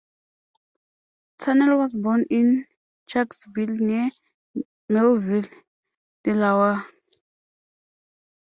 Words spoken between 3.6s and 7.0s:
near Millville, Delaware.